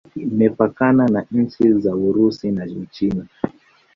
[0.23, 3.25] Imepakana na nchi za Urusi na Uchina.